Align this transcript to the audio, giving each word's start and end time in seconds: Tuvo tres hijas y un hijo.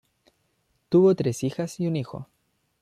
Tuvo 0.89 1.13
tres 1.13 1.43
hijas 1.43 1.79
y 1.79 1.85
un 1.85 1.95
hijo. 1.95 2.27